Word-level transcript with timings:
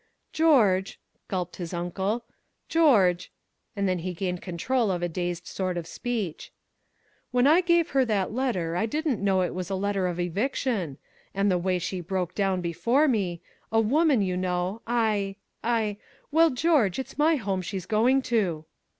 "George," 0.33 0.99
gulped 1.27 1.57
his 1.57 1.75
uncle 1.75 2.25
"George" 2.67 3.31
And 3.75 3.87
then 3.87 3.99
he 3.99 4.15
gained 4.15 4.41
control 4.41 4.89
of 4.89 5.03
a 5.03 5.07
dazed 5.07 5.45
sort 5.45 5.77
of 5.77 5.85
speech. 5.85 6.51
"When 7.29 7.45
I 7.45 7.61
gave 7.61 7.91
her 7.91 8.03
that 8.05 8.33
letter 8.33 8.75
I 8.75 8.87
didn't 8.87 9.21
know 9.23 9.41
it 9.43 9.53
was 9.53 9.69
a 9.69 9.75
letter 9.75 10.07
of 10.07 10.19
eviction. 10.19 10.97
And 11.35 11.51
the 11.51 11.59
way 11.59 11.77
she 11.77 12.01
broke 12.01 12.33
down 12.33 12.61
before 12.61 13.07
me 13.07 13.43
a 13.71 13.79
woman, 13.79 14.23
you 14.23 14.35
know 14.37 14.81
I 14.87 15.35
I 15.63 15.97
well, 16.31 16.49
George, 16.49 16.97
it's 16.97 17.19
my 17.19 17.35
home 17.35 17.61
she's 17.61 17.85
going 17.85 18.23
to." 18.23 18.65